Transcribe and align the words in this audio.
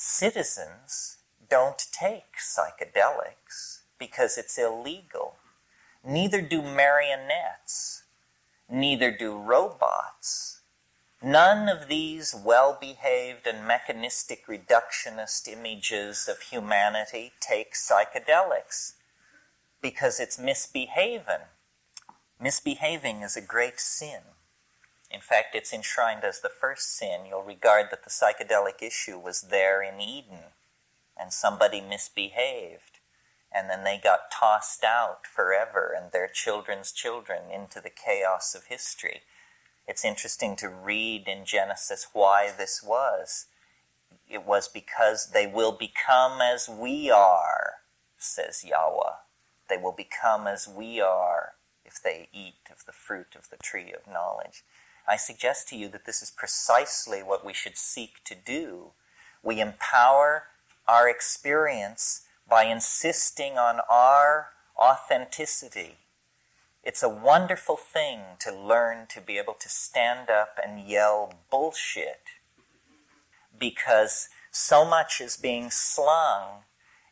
citizens 0.00 1.16
don't 1.50 1.86
take 1.90 2.36
psychedelics 2.38 3.80
because 3.98 4.38
it's 4.38 4.56
illegal. 4.56 5.34
Neither 6.04 6.40
do 6.40 6.62
marionettes. 6.62 8.04
Neither 8.70 9.10
do 9.10 9.36
robots. 9.36 10.60
None 11.20 11.68
of 11.68 11.88
these 11.88 12.32
well 12.32 12.78
behaved 12.80 13.48
and 13.48 13.66
mechanistic 13.66 14.46
reductionist 14.46 15.48
images 15.48 16.28
of 16.28 16.42
humanity 16.42 17.32
take 17.40 17.74
psychedelics 17.74 18.92
because 19.82 20.20
it's 20.20 20.38
misbehaving. 20.38 21.48
Misbehaving 22.40 23.22
is 23.22 23.36
a 23.36 23.40
great 23.40 23.80
sin. 23.80 24.20
In 25.10 25.20
fact, 25.20 25.54
it's 25.54 25.72
enshrined 25.72 26.24
as 26.24 26.40
the 26.40 26.50
first 26.50 26.96
sin. 26.96 27.26
You'll 27.26 27.42
regard 27.42 27.86
that 27.90 28.04
the 28.04 28.10
psychedelic 28.10 28.82
issue 28.82 29.18
was 29.18 29.42
there 29.42 29.82
in 29.82 30.00
Eden 30.00 30.52
and 31.18 31.32
somebody 31.32 31.80
misbehaved 31.80 32.98
and 33.52 33.70
then 33.70 33.84
they 33.84 33.98
got 34.02 34.30
tossed 34.30 34.84
out 34.84 35.26
forever 35.26 35.94
and 35.96 36.12
their 36.12 36.28
children's 36.28 36.92
children 36.92 37.50
into 37.52 37.80
the 37.80 37.90
chaos 37.90 38.54
of 38.54 38.64
history. 38.64 39.22
It's 39.86 40.04
interesting 40.04 40.54
to 40.56 40.68
read 40.68 41.26
in 41.26 41.44
Genesis 41.44 42.08
why 42.12 42.50
this 42.56 42.82
was. 42.82 43.46
It 44.28 44.44
was 44.44 44.68
because 44.68 45.30
they 45.32 45.46
will 45.46 45.72
become 45.72 46.40
as 46.42 46.68
we 46.68 47.10
are, 47.10 47.74
says 48.18 48.64
Yahweh. 48.64 49.16
They 49.70 49.78
will 49.78 49.92
become 49.92 50.46
as 50.46 50.68
we 50.68 51.00
are 51.00 51.54
if 51.84 52.02
they 52.02 52.28
eat 52.32 52.68
of 52.70 52.84
the 52.84 52.92
fruit 52.92 53.34
of 53.34 53.48
the 53.48 53.56
tree 53.56 53.92
of 53.92 54.12
knowledge. 54.12 54.62
I 55.08 55.16
suggest 55.16 55.68
to 55.68 55.76
you 55.76 55.88
that 55.88 56.04
this 56.04 56.20
is 56.22 56.30
precisely 56.30 57.22
what 57.22 57.44
we 57.44 57.54
should 57.54 57.78
seek 57.78 58.22
to 58.24 58.34
do. 58.34 58.92
We 59.42 59.58
empower 59.58 60.48
our 60.86 61.08
experience 61.08 62.26
by 62.46 62.64
insisting 62.64 63.56
on 63.56 63.80
our 63.88 64.48
authenticity. 64.78 65.96
It's 66.84 67.02
a 67.02 67.08
wonderful 67.08 67.76
thing 67.76 68.20
to 68.40 68.54
learn 68.54 69.06
to 69.08 69.20
be 69.22 69.38
able 69.38 69.54
to 69.54 69.68
stand 69.68 70.28
up 70.28 70.58
and 70.62 70.86
yell 70.86 71.32
bullshit 71.50 72.20
because 73.58 74.28
so 74.50 74.84
much 74.84 75.22
is 75.22 75.38
being 75.38 75.70
slung 75.70 76.64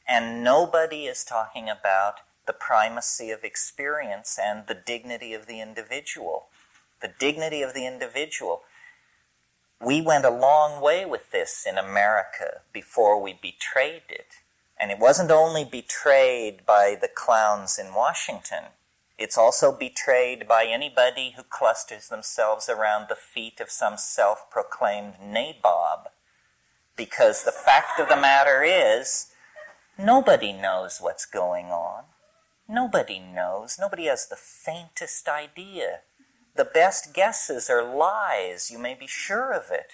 and 0.07 0.45
nobody 0.45 1.07
is 1.07 1.25
talking 1.25 1.69
about 1.69 2.17
the 2.47 2.53
primacy 2.53 3.31
of 3.31 3.43
experience 3.43 4.39
and 4.41 4.67
the 4.67 4.75
dignity 4.75 5.33
of 5.33 5.47
the 5.47 5.61
individual 5.61 6.49
the 7.01 7.13
dignity 7.19 7.63
of 7.63 7.75
the 7.75 7.87
individual. 7.87 8.63
We 9.81 10.01
went 10.01 10.25
a 10.25 10.31
long 10.31 10.81
way 10.81 11.05
with 11.05 11.31
this 11.31 11.67
in 11.69 11.79
America 11.79 12.63
before 12.73 13.21
we 13.21 13.33
betrayed 13.33 14.09
it. 14.09 14.35
And 14.79 14.91
it 14.91 14.99
wasn't 14.99 15.31
only 15.31 15.65
betrayed 15.65 16.67
by 16.67 16.97
the 17.01 17.09
clowns 17.09 17.79
in 17.79 17.95
Washington, 17.95 18.65
it's 19.19 19.39
also 19.39 19.73
betrayed 19.73 20.47
by 20.47 20.67
anybody 20.67 21.35
who 21.37 21.43
clusters 21.43 22.09
themselves 22.09 22.69
around 22.69 23.07
the 23.09 23.17
feet 23.17 23.61
of 23.61 23.71
some 23.71 23.97
self 23.97 24.51
proclaimed 24.51 25.15
nabob. 25.23 26.09
Because 26.97 27.43
the 27.43 27.53
fact 27.53 27.99
of 27.99 28.09
the 28.09 28.17
matter 28.17 28.63
is, 28.63 29.29
nobody 29.99 30.53
knows 30.53 30.99
what's 31.01 31.25
going 31.25 31.67
on. 31.67 32.05
Nobody 32.69 33.19
knows. 33.19 33.79
Nobody 33.81 34.07
has 34.07 34.27
the 34.27 34.37
faintest 34.37 35.29
idea 35.29 36.01
the 36.57 36.65
best 36.65 37.13
guesses 37.13 37.69
are 37.71 37.83
lies, 37.83 38.71
you 38.71 38.79
may 38.79 38.95
be 38.95 39.07
sure 39.07 39.53
of 39.53 39.71
it. 39.71 39.93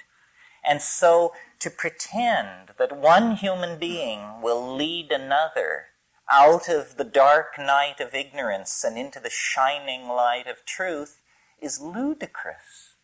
And 0.65 0.81
so 0.81 1.33
to 1.59 1.71
pretend 1.71 2.71
that 2.79 2.97
one 2.97 3.37
human 3.37 3.79
being 3.79 4.41
will 4.41 4.75
lead 4.75 5.11
another 5.11 5.87
out 6.31 6.69
of 6.69 6.97
the 6.97 7.05
dark 7.05 7.59
night 7.59 8.01
of 8.01 8.15
ignorance 8.15 8.85
and 8.85 8.97
into 8.97 9.21
the 9.21 9.31
shining 9.31 10.09
light 10.09 10.47
of 10.47 10.65
truth 10.65 11.21
is 11.61 11.81
ludicrous, 11.81 12.95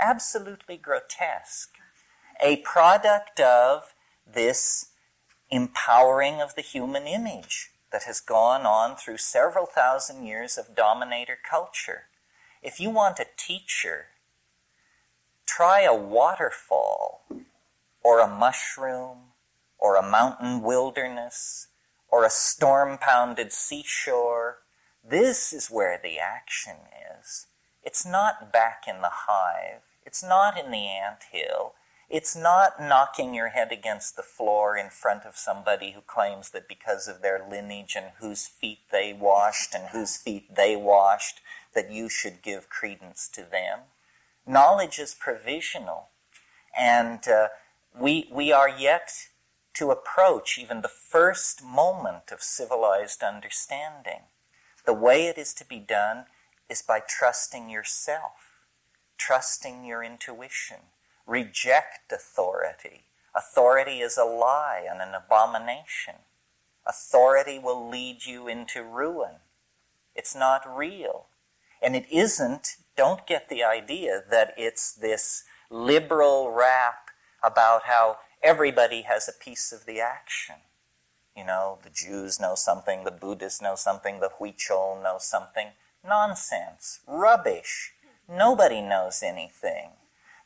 absolutely 0.00 0.76
grotesque, 0.76 1.74
a 2.40 2.56
product 2.58 3.40
of 3.40 3.94
this 4.26 4.90
empowering 5.50 6.40
of 6.40 6.54
the 6.54 6.62
human 6.62 7.06
image 7.06 7.70
that 7.92 8.04
has 8.04 8.20
gone 8.20 8.66
on 8.66 8.96
through 8.96 9.18
several 9.18 9.66
thousand 9.66 10.24
years 10.24 10.58
of 10.58 10.74
dominator 10.74 11.38
culture. 11.48 12.04
If 12.64 12.80
you 12.80 12.88
want 12.88 13.18
a 13.18 13.26
teacher, 13.36 14.06
try 15.44 15.82
a 15.82 15.94
waterfall 15.94 17.26
or 18.02 18.20
a 18.20 18.26
mushroom 18.26 19.18
or 19.78 19.96
a 19.96 20.02
mountain 20.02 20.62
wilderness 20.62 21.68
or 22.08 22.24
a 22.24 22.30
storm 22.30 22.96
pounded 22.96 23.52
seashore. 23.52 24.60
This 25.06 25.52
is 25.52 25.68
where 25.70 26.00
the 26.02 26.18
action 26.18 26.76
is. 27.20 27.48
It's 27.82 28.06
not 28.06 28.50
back 28.50 28.84
in 28.88 29.02
the 29.02 29.10
hive. 29.12 29.82
It's 30.06 30.24
not 30.24 30.58
in 30.58 30.70
the 30.70 30.86
ant 30.86 31.24
hill. 31.32 31.74
It's 32.08 32.34
not 32.34 32.80
knocking 32.80 33.34
your 33.34 33.48
head 33.48 33.72
against 33.72 34.16
the 34.16 34.22
floor 34.22 34.74
in 34.74 34.88
front 34.88 35.24
of 35.24 35.36
somebody 35.36 35.90
who 35.90 36.00
claims 36.00 36.50
that 36.50 36.68
because 36.68 37.08
of 37.08 37.20
their 37.20 37.44
lineage 37.46 37.94
and 37.94 38.12
whose 38.20 38.46
feet 38.46 38.80
they 38.90 39.12
washed 39.12 39.74
and 39.74 39.88
whose 39.88 40.16
feet 40.16 40.54
they 40.54 40.76
washed, 40.76 41.40
that 41.74 41.90
you 41.90 42.08
should 42.08 42.42
give 42.42 42.68
credence 42.68 43.28
to 43.28 43.42
them. 43.42 43.80
Knowledge 44.46 44.98
is 44.98 45.14
provisional, 45.14 46.08
and 46.76 47.26
uh, 47.28 47.48
we, 47.98 48.28
we 48.32 48.52
are 48.52 48.68
yet 48.68 49.10
to 49.74 49.90
approach 49.90 50.58
even 50.58 50.82
the 50.82 50.88
first 50.88 51.62
moment 51.64 52.30
of 52.30 52.42
civilized 52.42 53.22
understanding. 53.22 54.22
The 54.86 54.94
way 54.94 55.26
it 55.26 55.38
is 55.38 55.54
to 55.54 55.64
be 55.64 55.78
done 55.78 56.26
is 56.68 56.82
by 56.82 57.00
trusting 57.00 57.68
yourself, 57.70 58.50
trusting 59.18 59.84
your 59.84 60.02
intuition. 60.02 60.78
Reject 61.26 62.12
authority. 62.12 63.04
Authority 63.34 64.00
is 64.00 64.16
a 64.16 64.24
lie 64.24 64.86
and 64.88 65.00
an 65.00 65.14
abomination. 65.14 66.16
Authority 66.86 67.58
will 67.58 67.88
lead 67.88 68.26
you 68.26 68.46
into 68.46 68.82
ruin. 68.82 69.36
It's 70.14 70.34
not 70.34 70.62
real. 70.68 71.26
And 71.82 71.94
it 71.94 72.06
isn't, 72.10 72.76
don't 72.96 73.26
get 73.26 73.48
the 73.48 73.62
idea 73.62 74.22
that 74.30 74.54
it's 74.56 74.92
this 74.92 75.44
liberal 75.70 76.50
rap 76.50 77.08
about 77.42 77.82
how 77.84 78.18
everybody 78.42 79.02
has 79.02 79.28
a 79.28 79.44
piece 79.44 79.72
of 79.72 79.86
the 79.86 80.00
action. 80.00 80.56
You 81.36 81.44
know, 81.44 81.78
the 81.82 81.90
Jews 81.90 82.38
know 82.38 82.54
something, 82.54 83.04
the 83.04 83.10
Buddhists 83.10 83.60
know 83.60 83.74
something, 83.74 84.20
the 84.20 84.30
Huichol 84.40 85.02
know 85.02 85.16
something. 85.18 85.68
Nonsense. 86.06 87.00
Rubbish. 87.06 87.92
Nobody 88.28 88.80
knows 88.80 89.22
anything. 89.22 89.90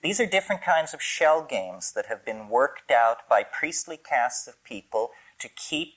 These 0.03 0.21
are 0.21 0.27
different 0.27 0.63
kinds 0.63 0.95
of 0.95 1.03
shell 1.03 1.43
games 1.43 1.93
that 1.93 2.07
have 2.07 2.25
been 2.25 2.49
worked 2.49 2.91
out 2.91 3.29
by 3.29 3.43
priestly 3.43 3.97
castes 3.97 4.47
of 4.47 4.63
people 4.65 5.11
to 5.41 5.49
keep 5.49 5.95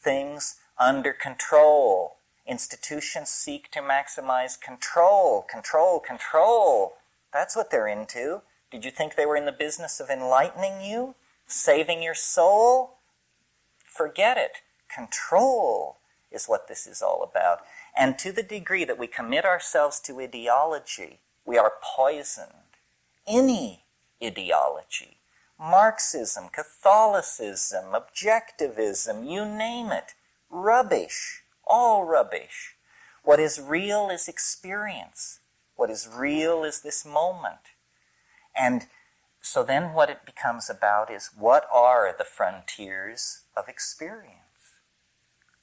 things 0.00 0.56
under 0.78 1.12
control 1.12 2.17
Institutions 2.48 3.28
seek 3.28 3.70
to 3.72 3.80
maximize 3.80 4.58
control, 4.58 5.42
control, 5.42 6.00
control. 6.00 6.94
That's 7.30 7.54
what 7.54 7.70
they're 7.70 7.86
into. 7.86 8.40
Did 8.70 8.86
you 8.86 8.90
think 8.90 9.14
they 9.14 9.26
were 9.26 9.36
in 9.36 9.44
the 9.44 9.52
business 9.52 10.00
of 10.00 10.08
enlightening 10.08 10.80
you? 10.80 11.14
Saving 11.46 12.02
your 12.02 12.14
soul? 12.14 12.94
Forget 13.84 14.38
it. 14.38 14.62
Control 14.92 15.98
is 16.32 16.46
what 16.46 16.68
this 16.68 16.86
is 16.86 17.02
all 17.02 17.22
about. 17.22 17.60
And 17.94 18.18
to 18.18 18.32
the 18.32 18.42
degree 18.42 18.84
that 18.86 18.98
we 18.98 19.06
commit 19.06 19.44
ourselves 19.44 20.00
to 20.00 20.20
ideology, 20.20 21.18
we 21.44 21.58
are 21.58 21.72
poisoned. 21.82 22.52
Any 23.26 23.84
ideology. 24.22 25.18
Marxism, 25.60 26.48
Catholicism, 26.48 27.92
objectivism, 27.92 29.30
you 29.30 29.44
name 29.44 29.92
it. 29.92 30.14
Rubbish 30.50 31.42
all 31.68 32.04
rubbish. 32.04 32.74
What 33.22 33.40
is 33.40 33.60
real 33.60 34.08
is 34.10 34.28
experience. 34.28 35.40
What 35.76 35.90
is 35.90 36.08
real 36.12 36.64
is 36.64 36.80
this 36.80 37.04
moment. 37.04 37.72
And 38.56 38.86
so 39.40 39.62
then 39.62 39.92
what 39.92 40.10
it 40.10 40.26
becomes 40.26 40.68
about 40.68 41.10
is 41.10 41.30
what 41.36 41.68
are 41.72 42.14
the 42.16 42.24
frontiers 42.24 43.42
of 43.56 43.68
experience? 43.68 44.34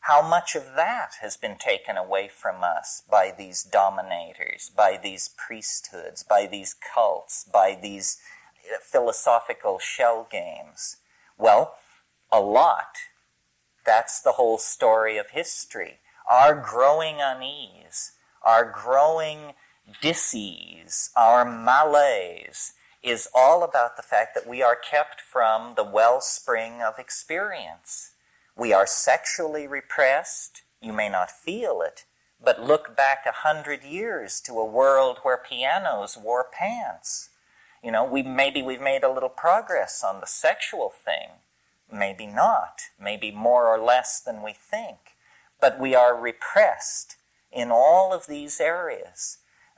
How 0.02 0.22
much 0.22 0.56
of 0.56 0.76
that 0.76 1.14
has 1.22 1.36
been 1.36 1.58
taken 1.58 1.98
away 1.98 2.30
from 2.30 2.64
us 2.64 3.02
by 3.10 3.34
these 3.36 3.64
dominators, 3.64 4.70
by 4.76 5.00
these 5.02 5.32
priesthoods, 5.36 6.22
by 6.22 6.46
these 6.46 6.76
cults, 6.94 7.44
by 7.52 7.76
these 7.82 8.20
uh, 8.72 8.78
philosophical 8.84 9.80
shell 9.80 10.28
games? 10.32 10.98
Well, 11.40 11.76
a 12.32 12.40
lot 12.40 12.98
that's 13.86 14.22
the 14.22 14.34
whole 14.34 14.58
story 14.58 15.18
of 15.18 15.30
history. 15.30 16.00
Our 16.30 16.56
growing 16.56 17.18
unease, 17.20 18.14
our 18.44 18.66
growing 18.70 19.54
disease, 20.02 21.12
our 21.16 21.46
malaise 21.46 22.74
is 23.04 23.28
all 23.36 23.64
about 23.64 23.96
the 23.96 24.04
fact 24.04 24.34
that 24.34 24.48
we 24.48 24.64
are 24.64 24.76
kept 24.76 25.22
from 25.22 25.74
the 25.76 25.84
wellspring 25.84 26.82
of 26.82 26.98
experience. 26.98 28.12
We 28.58 28.74
are 28.74 28.88
sexually 28.88 29.68
repressed. 29.68 30.64
You 30.82 30.92
may 30.92 31.10
not 31.10 31.30
feel 31.30 31.82
it, 31.82 32.06
but 32.44 32.64
look 32.64 32.96
back 32.98 33.26
a 33.28 33.48
hundred 33.48 33.84
years 33.84 34.42
to 34.42 34.54
a 34.54 34.66
world 34.66 35.20
where 35.22 35.38
pianos 35.38 36.18
wore 36.18 36.48
pants. 36.52 37.30
You 37.84 37.92
know, 37.92 38.04
we 38.04 38.24
maybe 38.24 38.64
we've 38.64 38.82
made 38.82 39.04
a 39.04 39.12
little 39.12 39.30
progress 39.30 40.04
on 40.04 40.20
the 40.20 40.26
sexual 40.26 40.90
thing, 40.90 41.30
maybe 41.92 42.28
not, 42.28 42.82
maybe 43.00 43.32
more 43.32 43.68
or 43.68 43.80
less 43.80 44.20
than 44.20 44.42
we 44.42 44.54
think, 44.54 44.98
but 45.62 45.80
we 45.80 45.96
are 45.96 46.20
repressed 46.20 47.18
in 47.52 47.72
all 47.72 48.14
of 48.14 48.28
these 48.28 48.60
areas, 48.60 49.38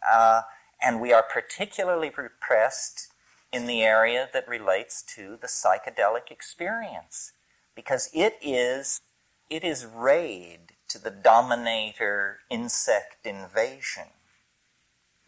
uh, 0.09 0.41
and 0.81 0.99
we 0.99 1.13
are 1.13 1.23
particularly 1.23 2.11
repressed 2.15 3.09
in 3.51 3.67
the 3.67 3.83
area 3.83 4.27
that 4.33 4.47
relates 4.47 5.01
to 5.01 5.37
the 5.39 5.47
psychedelic 5.47 6.31
experience 6.31 7.33
because 7.75 8.09
it 8.13 8.37
is 8.41 8.99
it 9.49 9.63
is 9.63 9.85
raid 9.85 10.73
to 10.89 10.99
the 10.99 11.11
dominator 11.11 12.39
insect 12.49 13.25
invasion. 13.25 14.09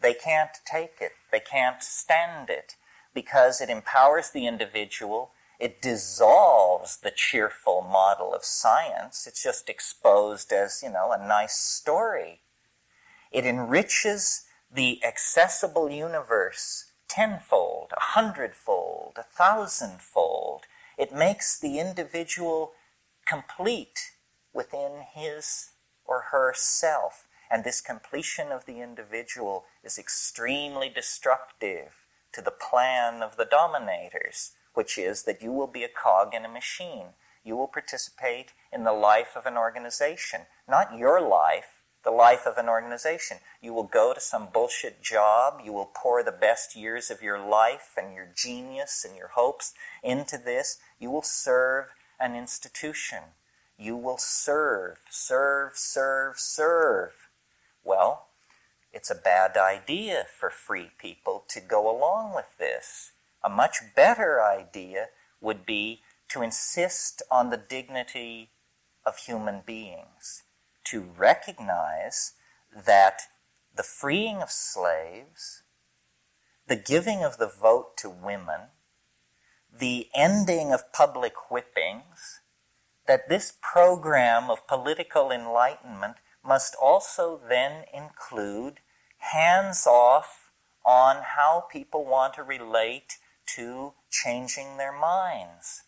They 0.00 0.14
can't 0.14 0.58
take 0.70 0.96
it. 1.00 1.12
They 1.30 1.40
can't 1.40 1.82
stand 1.82 2.50
it 2.50 2.76
because 3.14 3.60
it 3.60 3.70
empowers 3.70 4.30
the 4.30 4.46
individual. 4.46 5.32
It 5.60 5.82
dissolves 5.82 6.96
the 6.96 7.12
cheerful 7.14 7.82
model 7.82 8.32
of 8.32 8.46
science. 8.46 9.26
It's 9.26 9.42
just 9.42 9.68
exposed 9.68 10.52
as, 10.52 10.82
you 10.82 10.88
know, 10.88 11.12
a 11.12 11.18
nice 11.18 11.52
story. 11.52 12.40
It 13.30 13.44
enriches 13.44 14.44
the 14.72 15.04
accessible 15.04 15.90
universe 15.90 16.92
tenfold, 17.08 17.92
a 17.94 18.00
hundredfold, 18.00 19.18
a 19.18 19.22
thousandfold. 19.22 20.62
It 20.96 21.12
makes 21.12 21.58
the 21.58 21.78
individual 21.78 22.72
complete 23.26 24.12
within 24.54 25.04
his 25.12 25.72
or 26.06 26.26
her 26.30 26.54
self. 26.56 27.26
And 27.50 27.64
this 27.64 27.82
completion 27.82 28.50
of 28.50 28.64
the 28.64 28.80
individual 28.80 29.64
is 29.84 29.98
extremely 29.98 30.88
destructive 30.88 31.92
to 32.32 32.40
the 32.40 32.50
plan 32.50 33.22
of 33.22 33.36
the 33.36 33.44
dominators, 33.44 34.52
which 34.74 34.98
is 34.98 35.24
that 35.24 35.42
you 35.42 35.52
will 35.52 35.66
be 35.66 35.84
a 35.84 35.88
cog 35.88 36.34
in 36.34 36.44
a 36.44 36.48
machine. 36.48 37.08
You 37.44 37.56
will 37.56 37.68
participate 37.68 38.52
in 38.72 38.84
the 38.84 38.92
life 38.92 39.36
of 39.36 39.46
an 39.46 39.56
organization, 39.56 40.42
not 40.68 40.96
your 40.96 41.20
life, 41.20 41.80
the 42.04 42.10
life 42.10 42.46
of 42.46 42.56
an 42.56 42.68
organization. 42.68 43.38
You 43.60 43.74
will 43.74 43.84
go 43.84 44.14
to 44.14 44.20
some 44.20 44.48
bullshit 44.52 45.02
job. 45.02 45.60
You 45.64 45.72
will 45.72 45.90
pour 45.94 46.22
the 46.22 46.32
best 46.32 46.76
years 46.76 47.10
of 47.10 47.22
your 47.22 47.38
life 47.38 47.94
and 47.96 48.14
your 48.14 48.28
genius 48.34 49.04
and 49.06 49.16
your 49.16 49.28
hopes 49.28 49.74
into 50.02 50.38
this. 50.38 50.78
You 50.98 51.10
will 51.10 51.22
serve 51.22 51.86
an 52.18 52.34
institution. 52.34 53.18
You 53.78 53.96
will 53.96 54.18
serve, 54.18 54.98
serve, 55.10 55.72
serve, 55.76 56.38
serve. 56.38 57.12
Well, 57.82 58.28
it's 58.92 59.10
a 59.10 59.14
bad 59.14 59.56
idea 59.56 60.26
for 60.38 60.50
free 60.50 60.90
people 60.98 61.44
to 61.48 61.60
go 61.60 61.90
along 61.90 62.34
with 62.34 62.58
this. 62.58 63.12
A 63.42 63.48
much 63.48 63.78
better 63.94 64.42
idea 64.42 65.08
would 65.40 65.64
be 65.64 66.02
to 66.28 66.42
insist 66.42 67.22
on 67.30 67.50
the 67.50 67.56
dignity 67.56 68.50
of 69.04 69.18
human 69.18 69.62
beings 69.64 70.44
to 70.84 71.00
recognize 71.16 72.32
that 72.74 73.22
the 73.74 73.82
freeing 73.82 74.42
of 74.42 74.50
slaves, 74.50 75.62
the 76.66 76.76
giving 76.76 77.24
of 77.24 77.38
the 77.38 77.48
vote 77.48 77.96
to 77.96 78.10
women, 78.10 78.68
the 79.72 80.08
ending 80.14 80.72
of 80.72 80.92
public 80.92 81.32
whippings, 81.48 82.40
that 83.06 83.28
this 83.28 83.54
program 83.60 84.50
of 84.50 84.66
political 84.66 85.30
enlightenment 85.30 86.16
must 86.44 86.74
also 86.80 87.40
then 87.48 87.84
include 87.92 88.80
hands 89.18 89.86
off 89.86 90.50
on 90.84 91.22
how 91.36 91.64
people 91.70 92.04
want 92.04 92.34
to 92.34 92.42
relate 92.42 93.18
to 93.54 93.92
changing 94.10 94.76
their 94.76 94.92
minds. 94.92 95.82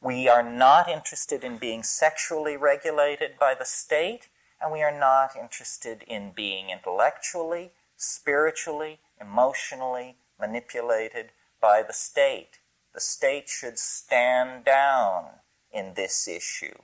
We 0.00 0.28
are 0.28 0.42
not 0.42 0.88
interested 0.88 1.42
in 1.42 1.58
being 1.58 1.82
sexually 1.82 2.56
regulated 2.56 3.38
by 3.38 3.54
the 3.54 3.64
state, 3.64 4.28
and 4.60 4.72
we 4.72 4.82
are 4.82 4.96
not 4.96 5.36
interested 5.36 6.04
in 6.06 6.30
being 6.30 6.70
intellectually, 6.70 7.72
spiritually, 7.96 9.00
emotionally 9.20 10.16
manipulated 10.38 11.30
by 11.60 11.82
the 11.82 11.92
state. 11.92 12.60
The 12.94 13.00
state 13.00 13.48
should 13.48 13.78
stand 13.78 14.64
down 14.64 15.24
in 15.72 15.94
this 15.94 16.28
issue. 16.28 16.78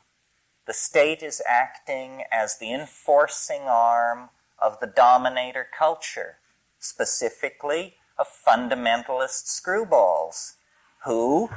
The 0.67 0.73
state 0.73 1.23
is 1.23 1.43
acting 1.49 2.25
as 2.33 2.59
the 2.59 2.73
enforcing 2.73 3.63
arm 3.63 4.31
of 4.59 4.81
the 4.81 4.87
dominator 4.87 5.67
culture, 5.77 6.39
specifically 6.79 7.97
of 8.19 8.27
fundamentalist 8.47 9.47
screwballs, 9.47 10.55
who 11.05 11.51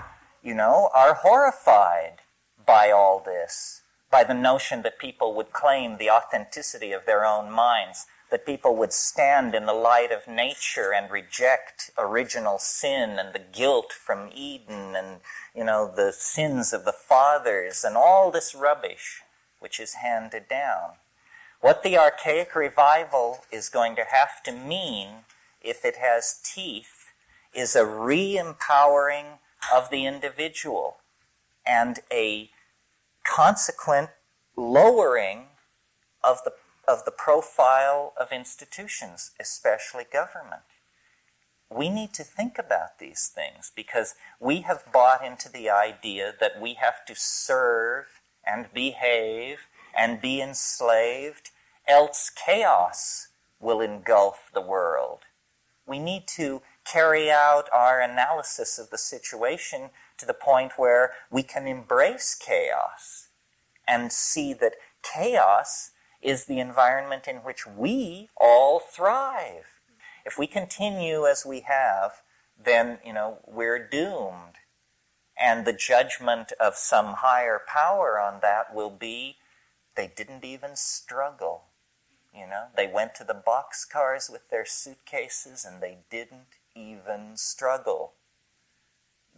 you 0.48 0.54
know, 0.54 0.90
are 0.96 1.16
horrified 1.16 2.20
by 2.66 2.90
all 2.90 3.20
this, 3.20 3.82
by 4.10 4.24
the 4.24 4.34
notion 4.34 4.82
that 4.82 4.98
people 4.98 5.34
would 5.36 5.52
claim 5.52 5.98
the 5.98 6.10
authenticity 6.10 6.94
of 6.94 7.06
their 7.06 7.26
own 7.26 7.52
minds, 7.52 8.06
that 8.32 8.46
people 8.46 8.76
would 8.76 8.94
stand 8.94 9.54
in 9.54 9.66
the 9.66 9.74
light 9.74 10.12
of 10.12 10.26
nature 10.26 10.94
and 10.94 11.12
reject 11.12 11.92
original 11.98 12.58
sin 12.60 13.18
and 13.20 13.34
the 13.34 13.44
guilt 13.52 13.92
from 13.92 14.30
Eden 14.34 14.96
and, 14.96 15.20
you 15.54 15.66
know, 15.66 15.92
the 15.94 16.14
sins 16.14 16.72
of 16.72 16.86
the 16.86 16.94
fathers 16.94 17.84
and 17.84 17.98
all 17.98 18.32
this 18.32 18.56
rubbish 18.56 19.22
which 19.60 19.82
is 19.82 19.96
handed 19.96 20.48
down. 20.48 20.92
What 21.60 21.84
the 21.84 21.98
archaic 21.98 22.56
revival 22.56 23.40
is 23.52 23.68
going 23.68 23.96
to 23.98 24.06
have 24.06 24.44
to 24.44 24.52
mean, 24.54 25.26
if 25.62 25.84
it 25.84 25.98
has 25.98 26.40
teeth, 26.44 27.12
is 27.54 27.76
a 27.76 27.86
re 27.86 28.38
empowering 28.38 29.40
of 29.74 29.90
the 29.90 30.06
individual 30.06 30.98
and 31.66 32.00
a 32.12 32.50
consequent 33.24 34.10
lowering 34.56 35.48
of 36.24 36.40
the, 36.44 36.54
of 36.88 37.06
the 37.06 37.12
profile 37.12 38.14
of 38.20 38.32
institutions, 38.32 39.32
especially 39.40 40.06
government. 40.12 40.64
We 41.70 41.90
need 41.90 42.14
to 42.14 42.24
think 42.24 42.58
about 42.58 43.00
these 43.00 43.28
things 43.34 43.72
because 43.76 44.16
we 44.40 44.62
have 44.62 44.92
bought 44.92 45.26
into 45.26 45.50
the 45.50 45.70
idea 45.70 46.34
that 46.40 46.62
we 46.62 46.76
have 46.76 47.06
to 47.08 47.16
serve 47.16 48.22
and 48.46 48.72
behave 48.74 49.68
and 49.96 50.22
be 50.22 50.42
enslaved, 50.42 51.50
else 51.88 52.30
chaos 52.30 53.28
will 53.60 53.82
engulf 53.82 54.50
the 54.54 54.62
world. 54.62 55.20
We 55.88 56.00
need 56.00 56.28
to 56.36 56.62
carry 56.86 57.32
out 57.32 57.70
our 57.74 58.02
analysis 58.02 58.78
of 58.78 58.90
the 58.90 58.98
situation 58.98 59.90
to 60.18 60.26
the 60.26 60.34
point 60.34 60.74
where 60.76 61.14
we 61.32 61.44
can 61.44 61.66
embrace 61.66 62.36
chaos 62.36 63.30
and 63.88 64.12
see 64.12 64.54
that 64.54 64.76
chaos 65.02 65.92
is 66.22 66.46
the 66.46 66.60
environment 66.60 67.28
in 67.28 67.38
which 67.38 67.66
we 67.66 68.30
all 68.40 68.80
thrive. 68.80 69.66
If 70.26 70.38
we 70.38 70.46
continue 70.46 71.26
as 71.26 71.46
we 71.46 71.62
have, 71.62 72.22
then, 72.62 73.00
you 73.06 73.14
know, 73.14 73.38
we're 73.48 73.88
doomed. 73.88 74.56
And 75.40 75.66
the 75.66 75.74
judgment 75.74 76.52
of 76.60 76.76
some 76.76 77.14
higher 77.20 77.62
power 77.66 78.20
on 78.20 78.40
that 78.42 78.74
will 78.76 78.90
be 78.90 79.38
they 79.96 80.12
didn't 80.14 80.44
even 80.44 80.76
struggle. 80.76 81.67
You 82.34 82.48
know, 82.48 82.68
they 82.76 82.88
went 82.88 83.16
to 83.16 83.24
the 83.24 83.34
boxcars 83.34 84.32
with 84.32 84.50
their 84.50 84.66
suitcases 84.66 85.66
and 85.66 85.82
they 85.82 85.98
didn't 86.10 86.58
even 86.76 87.36
struggle. 87.36 88.14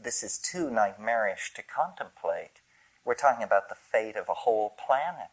This 0.02 0.24
is 0.24 0.38
too 0.38 0.70
nightmarish 0.70 1.54
to 1.56 1.64
contemplate. 1.64 2.62
We're 3.06 3.16
talking 3.16 3.44
about 3.44 3.70
the 3.70 3.76
fate 3.76 4.16
of 4.16 4.30
a 4.30 4.34
whole 4.34 4.76
planet. 4.86 5.32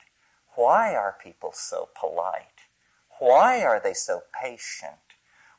Why 0.54 0.94
are 0.94 1.16
people 1.22 1.52
so 1.52 1.88
polite? 1.98 2.66
Why 3.18 3.62
are 3.62 3.80
they 3.80 3.94
so 3.94 4.22
patient? 4.40 4.96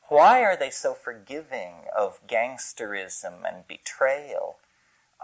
Why 0.08 0.42
are 0.42 0.56
they 0.56 0.70
so 0.70 0.94
forgiving 0.94 1.84
of 1.96 2.26
gangsterism 2.26 3.46
and 3.46 3.68
betrayal? 3.68 4.56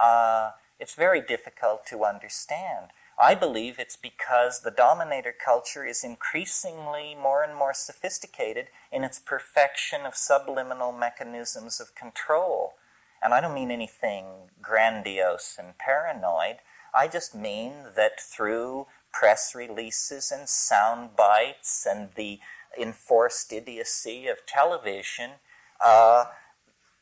Uh, 0.00 0.52
it's 0.78 0.94
very 0.94 1.20
difficult 1.20 1.86
to 1.86 2.04
understand. 2.04 2.90
I 3.18 3.34
believe 3.34 3.78
it's 3.78 3.96
because 3.96 4.60
the 4.60 4.70
dominator 4.70 5.32
culture 5.32 5.84
is 5.84 6.02
increasingly 6.02 7.14
more 7.14 7.44
and 7.44 7.54
more 7.54 7.72
sophisticated 7.72 8.66
in 8.90 9.04
its 9.04 9.20
perfection 9.20 10.00
of 10.04 10.16
subliminal 10.16 10.92
mechanisms 10.92 11.80
of 11.80 11.94
control. 11.94 12.74
And 13.22 13.32
I 13.32 13.40
don't 13.40 13.54
mean 13.54 13.70
anything 13.70 14.50
grandiose 14.60 15.56
and 15.58 15.78
paranoid. 15.78 16.56
I 16.92 17.08
just 17.08 17.34
mean 17.34 17.72
that 17.96 18.20
through 18.20 18.86
press 19.12 19.54
releases 19.54 20.32
and 20.32 20.48
sound 20.48 21.16
bites 21.16 21.86
and 21.88 22.10
the 22.16 22.40
enforced 22.78 23.52
idiocy 23.52 24.26
of 24.26 24.44
television, 24.44 25.32
uh, 25.80 26.26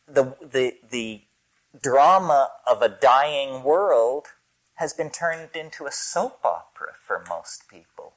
the, 0.06 0.36
the, 0.40 0.74
the 0.90 1.22
drama 1.80 2.50
of 2.70 2.82
a 2.82 2.88
dying 2.88 3.62
world 3.62 4.26
has 4.76 4.92
been 4.92 5.10
turned 5.10 5.50
into 5.54 5.86
a 5.86 5.92
soap 5.92 6.44
opera 6.44 6.94
for 7.04 7.24
most 7.28 7.68
people. 7.68 8.14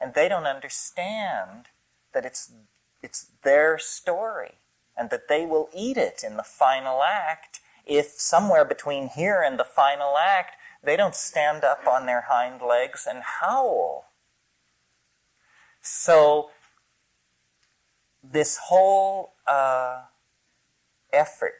And 0.00 0.14
they 0.14 0.28
don't 0.28 0.46
understand 0.46 1.66
that 2.12 2.24
it's, 2.24 2.52
it's 3.02 3.28
their 3.42 3.78
story 3.78 4.56
and 4.96 5.10
that 5.10 5.28
they 5.28 5.46
will 5.46 5.68
eat 5.74 5.96
it 5.96 6.22
in 6.24 6.36
the 6.36 6.42
final 6.42 7.02
act 7.02 7.60
if 7.86 8.06
somewhere 8.18 8.64
between 8.64 9.08
here 9.08 9.42
and 9.42 9.58
the 9.58 9.64
final 9.64 10.16
act 10.18 10.56
they 10.82 10.96
don't 10.96 11.14
stand 11.14 11.62
up 11.62 11.86
on 11.86 12.06
their 12.06 12.22
hind 12.22 12.60
legs 12.60 13.06
and 13.08 13.22
howl. 13.40 14.06
So, 15.80 16.50
this 18.22 18.58
whole 18.64 19.32
uh, 19.46 20.02
effort 21.12 21.54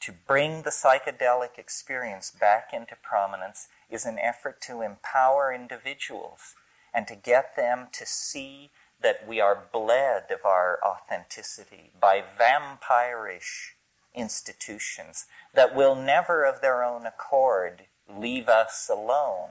to 0.00 0.12
bring 0.12 0.62
the 0.62 0.70
psychedelic 0.70 1.58
experience 1.58 2.30
back 2.30 2.70
into 2.72 2.96
prominence 2.96 3.68
is 3.90 4.04
an 4.04 4.18
effort 4.18 4.60
to 4.62 4.82
empower 4.82 5.52
individuals 5.52 6.54
and 6.92 7.06
to 7.06 7.14
get 7.14 7.56
them 7.56 7.88
to 7.92 8.06
see 8.06 8.70
that 9.00 9.26
we 9.28 9.40
are 9.40 9.68
bled 9.72 10.24
of 10.30 10.44
our 10.44 10.78
authenticity 10.84 11.90
by 12.00 12.22
vampirish 12.22 13.74
institutions 14.14 15.26
that 15.54 15.74
will 15.74 15.94
never 15.94 16.44
of 16.44 16.60
their 16.60 16.82
own 16.82 17.04
accord 17.06 17.82
leave 18.08 18.48
us 18.48 18.90
alone. 18.92 19.50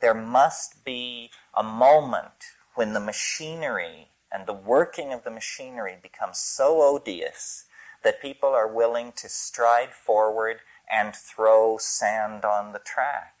There 0.00 0.14
must 0.14 0.84
be 0.84 1.30
a 1.54 1.62
moment 1.62 2.56
when 2.74 2.92
the 2.92 3.00
machinery 3.00 4.08
and 4.32 4.46
the 4.46 4.52
working 4.52 5.12
of 5.12 5.24
the 5.24 5.30
machinery 5.30 5.96
becomes 6.02 6.38
so 6.38 6.82
odious 6.82 7.66
that 8.02 8.22
people 8.22 8.48
are 8.50 8.68
willing 8.68 9.12
to 9.12 9.28
stride 9.28 9.92
forward 9.92 10.58
and 10.90 11.14
throw 11.14 11.76
sand 11.78 12.44
on 12.44 12.72
the 12.72 12.78
track 12.78 13.39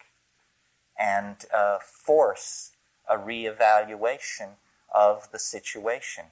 and 1.00 1.46
uh, 1.54 1.78
force 1.80 2.72
a 3.08 3.16
reevaluation 3.16 4.50
of 4.94 5.32
the 5.32 5.38
situation. 5.38 6.26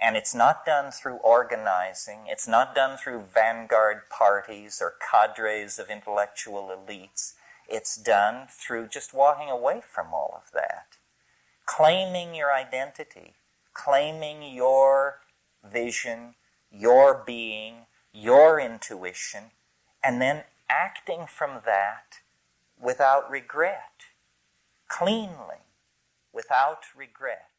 And 0.00 0.16
it's 0.16 0.34
not 0.34 0.64
done 0.64 0.90
through 0.90 1.16
organizing, 1.16 2.20
it's 2.26 2.48
not 2.48 2.74
done 2.74 2.96
through 2.96 3.24
vanguard 3.34 4.08
parties 4.08 4.80
or 4.80 4.94
cadres 5.10 5.78
of 5.78 5.90
intellectual 5.90 6.74
elites. 6.74 7.34
It's 7.68 7.96
done 7.96 8.46
through 8.48 8.88
just 8.88 9.14
walking 9.14 9.48
away 9.48 9.80
from 9.86 10.08
all 10.12 10.34
of 10.42 10.52
that, 10.52 10.96
claiming 11.66 12.34
your 12.34 12.52
identity, 12.52 13.34
claiming 13.74 14.54
your 14.54 15.20
vision, 15.64 16.34
your 16.72 17.22
being, 17.26 17.86
your 18.12 18.58
intuition, 18.58 19.52
and 20.02 20.20
then 20.20 20.44
acting 20.68 21.26
from 21.26 21.60
that 21.66 22.20
without 22.80 23.30
regret, 23.30 24.09
cleanly, 24.90 25.62
without 26.32 26.84
regret. 26.96 27.49